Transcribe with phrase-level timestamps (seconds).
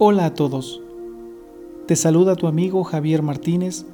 [0.00, 0.80] Hola a todos.
[1.88, 3.84] Te saluda tu amigo Javier Martínez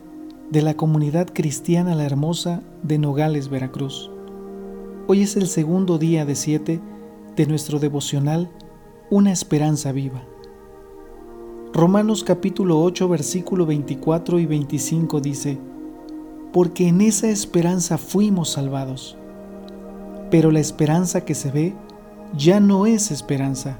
[0.51, 4.11] de la comunidad cristiana La Hermosa de Nogales, Veracruz.
[5.07, 6.79] Hoy es el segundo día de siete
[7.37, 8.51] de nuestro devocional
[9.09, 10.23] Una esperanza viva.
[11.73, 15.59] Romanos capítulo 8 versículo 24 y 25 dice,
[16.53, 19.17] Porque en esa esperanza fuimos salvados.
[20.31, 21.75] Pero la esperanza que se ve
[22.37, 23.79] ya no es esperanza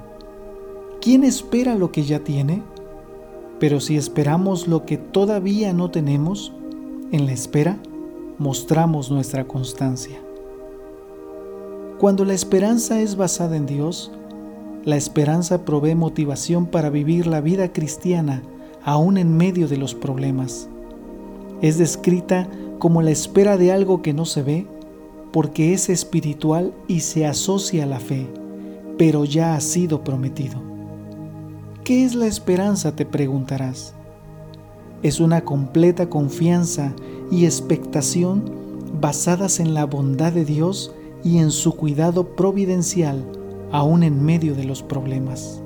[1.05, 2.63] ¿quién espera lo que ya tiene?
[3.59, 6.51] Pero si esperamos lo que todavía no tenemos,
[7.11, 7.77] en la espera
[8.39, 10.19] mostramos nuestra constancia.
[11.99, 14.11] Cuando la esperanza es basada en Dios,
[14.83, 18.41] la esperanza provee motivación para vivir la vida cristiana
[18.83, 20.67] aún en medio de los problemas.
[21.61, 22.49] Es descrita
[22.79, 24.65] como la espera de algo que no se ve
[25.31, 28.27] porque es espiritual y se asocia a la fe,
[28.97, 30.74] pero ya ha sido prometido.
[31.85, 32.95] ¿Qué es la esperanza?
[32.95, 33.93] te preguntarás.
[35.03, 36.95] Es una completa confianza
[37.29, 38.43] y expectación
[38.99, 43.23] basadas en la bondad de Dios y en su cuidado providencial
[43.71, 45.61] aún en medio de los problemas.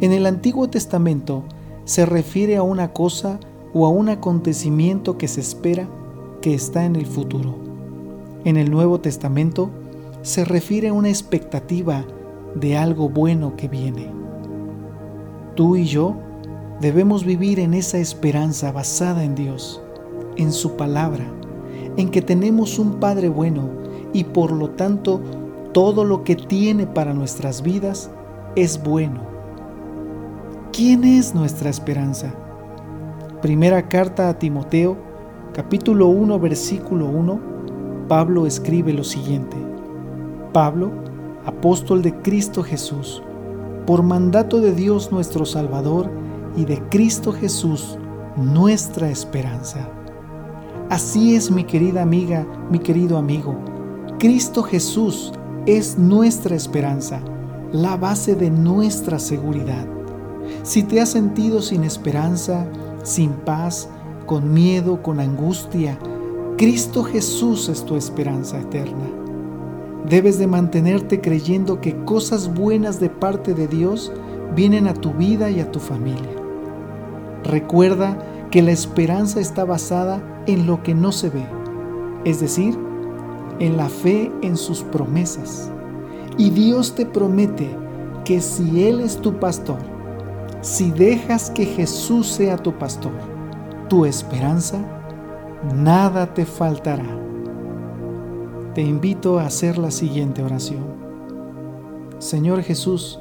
[0.00, 1.44] En el Antiguo Testamento
[1.84, 3.38] se refiere a una cosa
[3.72, 5.88] o a un acontecimiento que se espera
[6.42, 7.54] que está en el futuro.
[8.44, 9.70] En el Nuevo Testamento
[10.22, 12.04] se refiere a una expectativa
[12.56, 14.27] de algo bueno que viene.
[15.58, 16.14] Tú y yo
[16.80, 19.82] debemos vivir en esa esperanza basada en Dios,
[20.36, 21.24] en su palabra,
[21.96, 23.68] en que tenemos un Padre bueno
[24.12, 25.20] y por lo tanto
[25.72, 28.08] todo lo que tiene para nuestras vidas
[28.54, 29.20] es bueno.
[30.72, 32.32] ¿Quién es nuestra esperanza?
[33.42, 34.96] Primera carta a Timoteo,
[35.54, 37.40] capítulo 1, versículo 1,
[38.06, 39.56] Pablo escribe lo siguiente.
[40.52, 40.92] Pablo,
[41.44, 43.24] apóstol de Cristo Jesús,
[43.88, 46.10] por mandato de Dios nuestro Salvador
[46.58, 47.98] y de Cristo Jesús,
[48.36, 49.88] nuestra esperanza.
[50.90, 53.56] Así es, mi querida amiga, mi querido amigo.
[54.18, 55.32] Cristo Jesús
[55.64, 57.22] es nuestra esperanza,
[57.72, 59.86] la base de nuestra seguridad.
[60.64, 62.66] Si te has sentido sin esperanza,
[63.04, 63.88] sin paz,
[64.26, 65.98] con miedo, con angustia,
[66.58, 69.27] Cristo Jesús es tu esperanza eterna.
[70.06, 74.12] Debes de mantenerte creyendo que cosas buenas de parte de Dios
[74.54, 76.30] vienen a tu vida y a tu familia.
[77.44, 78.18] Recuerda
[78.50, 81.44] que la esperanza está basada en lo que no se ve,
[82.24, 82.78] es decir,
[83.58, 85.70] en la fe en sus promesas.
[86.38, 87.68] Y Dios te promete
[88.24, 89.78] que si Él es tu pastor,
[90.60, 93.12] si dejas que Jesús sea tu pastor,
[93.88, 94.78] tu esperanza,
[95.74, 97.27] nada te faltará
[98.78, 100.84] te invito a hacer la siguiente oración.
[102.20, 103.18] Señor Jesús,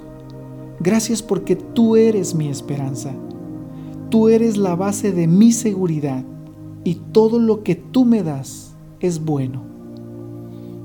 [0.80, 3.16] gracias porque tú eres mi esperanza.
[4.12, 6.24] Tú eres la base de mi seguridad
[6.84, 9.64] y todo lo que tú me das es bueno.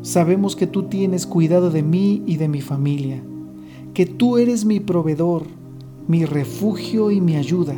[0.00, 3.22] Sabemos que tú tienes cuidado de mí y de mi familia,
[3.92, 5.42] que tú eres mi proveedor,
[6.08, 7.76] mi refugio y mi ayuda.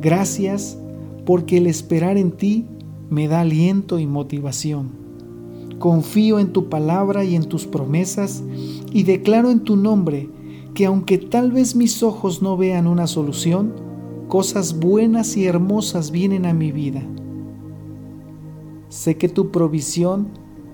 [0.00, 0.80] Gracias
[1.24, 2.66] porque el esperar en ti
[3.08, 5.05] me da aliento y motivación.
[5.78, 8.42] Confío en tu palabra y en tus promesas
[8.92, 10.30] y declaro en tu nombre
[10.74, 13.74] que aunque tal vez mis ojos no vean una solución,
[14.28, 17.02] cosas buenas y hermosas vienen a mi vida.
[18.88, 20.28] Sé que tu provisión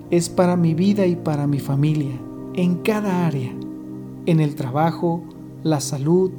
[0.09, 2.19] es para mi vida y para mi familia,
[2.53, 3.53] en cada área,
[4.25, 5.23] en el trabajo,
[5.63, 6.31] la salud,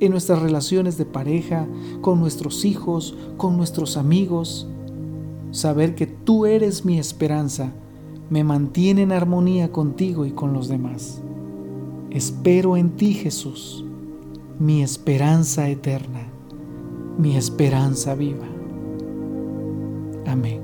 [0.00, 1.66] en nuestras relaciones de pareja,
[2.00, 4.68] con nuestros hijos, con nuestros amigos.
[5.50, 7.72] Saber que tú eres mi esperanza
[8.30, 11.22] me mantiene en armonía contigo y con los demás.
[12.10, 13.84] Espero en ti, Jesús,
[14.58, 16.26] mi esperanza eterna,
[17.18, 18.46] mi esperanza viva.
[20.26, 20.60] Amén.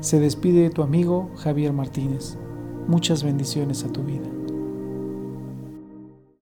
[0.00, 2.36] Se despide tu amigo Javier Martínez.
[2.88, 4.28] Muchas bendiciones a tu vida.